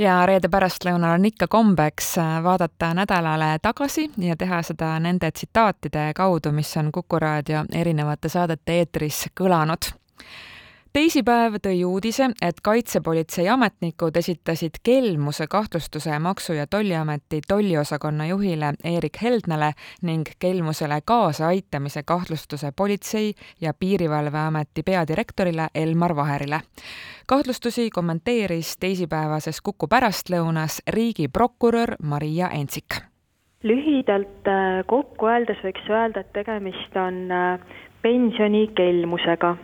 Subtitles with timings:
[0.00, 6.10] ja reede pärastlõunal on ikka kombeks äh, vaadata nädalale tagasi ja teha seda nende tsitaatide
[6.16, 9.92] kaudu, mis on Kuku raadio erinevate saadete eetris kõlanud
[10.92, 19.22] teisipäev tõi uudise, et kaitsepolitsei ametnikud esitasid kelmuse kahtlustuse Maksu- ja Tolliameti tolliosakonna juhile Erik
[19.22, 19.72] Heldnale
[20.02, 26.60] ning kelmusele kaasaaitamise kahtlustuse Politsei- ja Piirivalveameti peadirektorile Elmar Vaherile.
[27.26, 33.10] kahtlustusi kommenteeris teisipäevases Kuku pärastlõunas riigiprokurör Maria Entsik
[33.62, 37.60] lühidalt äh, kokku öeldes võiks öelda, et tegemist on äh,
[38.02, 39.56] pensionikelmusega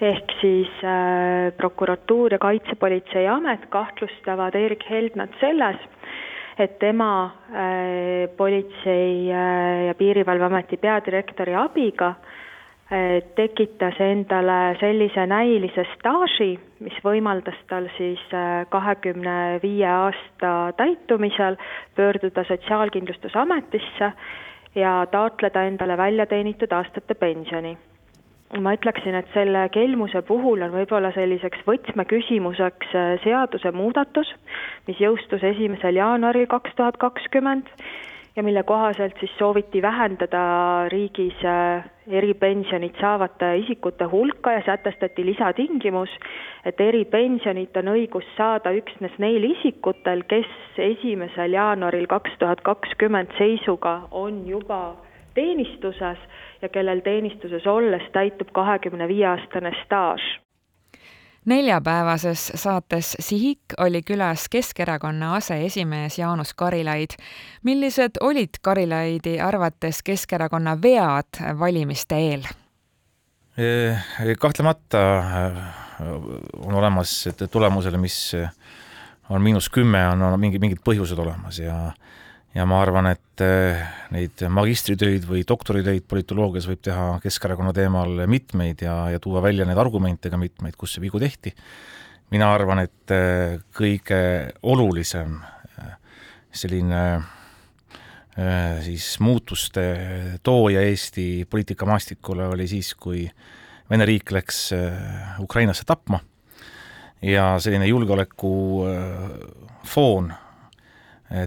[0.00, 5.76] ehk siis äh, prokuratuur ja Kaitsepolitseiamet kahtlustavad Erik Heldnat selles,
[6.58, 16.58] et tema äh, Politsei- äh, ja Piirivalveameti peadirektori abiga äh, tekitas endale sellise näilise staaži,
[16.84, 21.56] mis võimaldas tal siis äh, kahekümne viie aasta täitumisel
[21.96, 24.12] pöörduda Sotsiaalkindlustusametisse
[24.76, 27.78] ja taotleda endale väljateenitud aastate pensioni
[28.60, 34.30] ma ütleksin, et selle kelmuse puhul on võib-olla selliseks võtmeküsimuseks äh, seadusemuudatus,
[34.86, 37.70] mis jõustus esimesel jaanuaril kaks tuhat kakskümmend
[38.36, 46.12] ja mille kohaselt siis sooviti vähendada riigis äh, eripensionit saavate isikute hulka ja sätestati lisatingimus,
[46.64, 54.02] et eripensionit on õigus saada üksnes neil isikutel, kes esimesel jaanuaril kaks tuhat kakskümmend seisuga
[54.10, 54.94] on juba
[55.36, 56.18] teenistuses
[56.62, 60.24] ja kellel teenistuses olles täitub kahekümne viie aastane staaž
[61.46, 67.10] neljapäevases saates Sihik oli külas Keskerakonna aseesimees Jaanus Karilaid.
[67.62, 72.42] millised olid Karilaidi arvates Keskerakonna vead valimiste eel?
[74.38, 75.52] kahtlemata äh,
[76.56, 78.36] on olemas, et tulemusele, mis
[79.30, 81.92] on miinus kümme, on, on mingi, mingid põhjused olemas ja
[82.54, 83.80] ja ma arvan, et eh,
[84.14, 89.78] neid magistritöid või doktoritöid politoloogias võib teha Keskerakonna teemal mitmeid ja, ja tuua välja neid
[89.80, 91.50] argumente ka mitmeid, kus see vigu tehti.
[92.30, 94.20] mina arvan, et eh, kõige
[94.62, 95.40] olulisem
[95.78, 95.94] eh,
[96.52, 97.02] selline
[98.84, 99.82] siis muutuste
[100.44, 103.32] tooja Eesti poliitikamaastikule oli siis, kui
[103.88, 104.74] Vene riik läks
[105.40, 106.20] Ukrainasse tapma
[107.22, 110.45] ja selline julgeolekufoon Eh,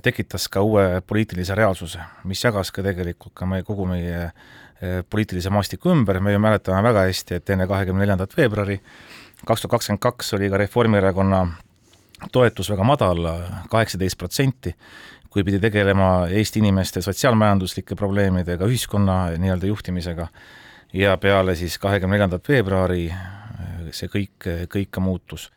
[0.03, 5.51] tekitas ka uue poliitilise reaalsuse, mis jagas ka tegelikult ka meie, kogu meie eh, poliitilise
[5.53, 8.79] maastiku ümber, me ju mäletame väga hästi, et enne kahekümne neljandat veebruari
[9.45, 11.45] kaks tuhat kakskümmend kaks oli ka Reformierakonna
[12.31, 13.29] toetus väga madal,
[13.71, 14.73] kaheksateist protsenti,
[15.31, 20.27] kui pidi tegelema Eesti inimeste sotsiaalmajanduslike probleemidega, ühiskonna nii-öelda juhtimisega.
[20.93, 25.47] Ja peale siis kahekümne neljandat veebruari eh, see kõik, kõik ka muutus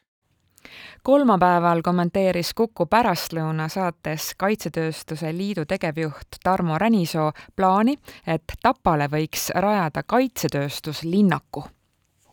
[1.03, 7.97] kolmapäeval kommenteeris Kuku pärastlõuna saates Kaitsetööstuse Liidu tegevjuht Tarmo Ränisoo plaani,
[8.27, 11.65] et Tapale võiks rajada kaitsetööstuslinnaku.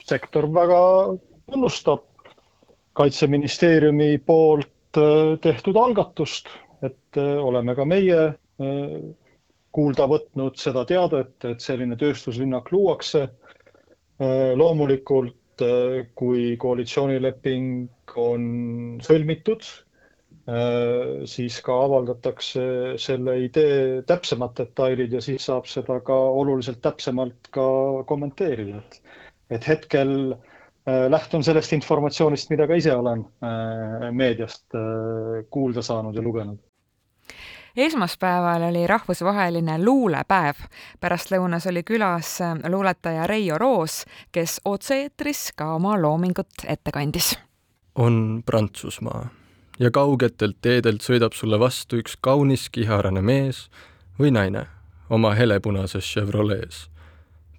[0.05, 0.79] sektor väga
[1.51, 2.09] tunnustab
[2.93, 6.49] Kaitseministeeriumi poolt äh, tehtud algatust,
[6.83, 8.95] et äh, oleme ka meie äh,
[9.71, 13.29] kuulda võtnud seda teadet, et selline tööstuslinnak luuakse.
[14.59, 15.38] loomulikult
[16.19, 17.67] kui koalitsioonileping
[18.19, 18.45] on
[19.05, 19.65] sõlmitud,
[20.49, 22.63] äh, siis ka avaldatakse
[23.01, 27.67] selle idee täpsemad detailid ja siis saab seda ka oluliselt täpsemalt ka
[28.11, 29.01] kommenteerida, et,
[29.59, 34.79] et hetkel äh, lähtun sellest informatsioonist, mida ka ise olen äh, meediast
[35.53, 36.59] kuulda saanud ja lugenud
[37.79, 40.55] esmaspäeval oli rahvusvaheline luulepäev.
[40.99, 47.37] pärastlõunas oli külas luuletaja Reijo Roos, kes otse-eetris ka oma loomingut ette kandis
[47.99, 49.29] on Prantsusmaa
[49.79, 53.65] ja kaugetelt teedelt sõidab sulle vastu üks kaunis kiharane mees
[54.19, 54.65] või naine
[55.09, 56.87] oma helepunases Chevrolets.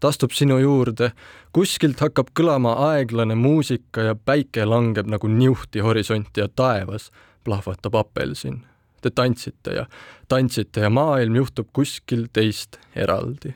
[0.00, 1.12] ta astub sinu juurde,
[1.52, 7.10] kuskilt hakkab kõlama aeglane muusika ja päike langeb nagu niuhti horisonti ja taevas
[7.44, 8.64] plahvatab apelsin.
[9.00, 9.86] Te tantsite ja
[10.28, 13.54] tantsite ja maailm juhtub kuskil teist eraldi.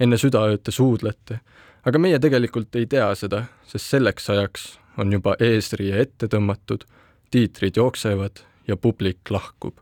[0.00, 1.40] enne südaööd te suudlete,
[1.84, 4.66] aga meie tegelikult ei tea seda, sest selleks ajaks
[4.98, 6.84] on juba eesriie ette tõmmatud,
[7.34, 9.74] tiitrid jooksevad ja publik lahkub,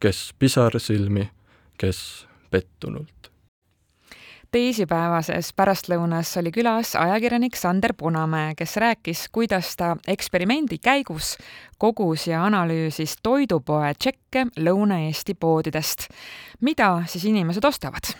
[0.00, 1.30] kes pisarsilmi,
[1.78, 3.31] kes pettunult.
[4.52, 11.36] Teisipäevases pärastlõunas oli külas ajakirjanik Sander Punamäe, kes rääkis, kuidas ta eksperimendi käigus
[11.80, 16.08] kogus ja analüüsis toidupoe tšekke Lõuna-Eesti poodidest.
[16.60, 18.12] mida siis inimesed ostavad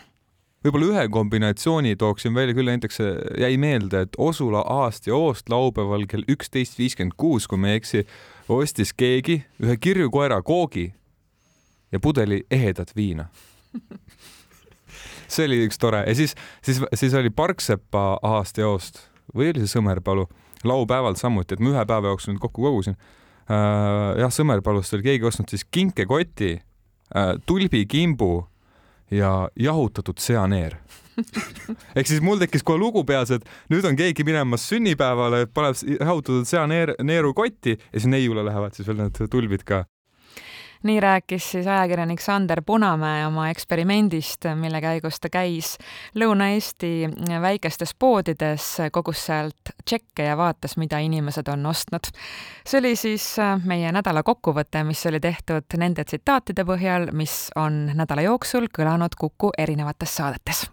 [0.65, 2.99] võib-olla ühe kombinatsiooni tooksin välja küll, näiteks
[3.39, 7.83] jäi meelde, et Osula aast ja oost laupäeval kell üksteist viiskümmend kuus, kui ma ei
[7.83, 8.07] eksi,
[8.49, 10.93] ostis keegi ühe kirju koera koogi
[11.93, 13.29] ja pudeli ehedat viina
[15.33, 16.05] see oli üks tore.
[16.07, 19.03] Ja siis, siis, siis oli Parksepa aasta joost
[19.37, 20.29] või oli see Sõmerpalu?
[20.69, 22.95] Laupäeval samuti, et ma ühe päeva jooksul nüüd kokku kogusin.
[23.51, 24.21] Äh,.
[24.23, 28.33] jah, Sõmerpalust oli keegi ostnud siis kinkekoti äh,, tulbikimbu
[29.11, 30.79] ja jahutatud seaneer.
[31.99, 36.49] Ehk siis mul tekkis kohe lugu peas, et nüüd on keegi minemas sünnipäevale, paneb jahutatud
[36.49, 39.83] seaneer, neeru kotti ja siis neiule lähevad siis veel need tulbid ka
[40.83, 45.77] nii rääkis siis ajakirjanik Sander Punamäe oma eksperimendist, mille käigus ta käis
[46.19, 46.93] Lõuna-Eesti
[47.43, 52.13] väikestes poodides, kogus sealt tšekke ja vaatas, mida inimesed on ostnud.
[52.67, 58.23] see oli siis meie nädala kokkuvõte, mis oli tehtud nende tsitaatide põhjal, mis on nädala
[58.23, 60.69] jooksul kõlanud Kuku erinevates saadetes